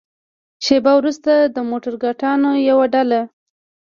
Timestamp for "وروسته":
0.95-1.31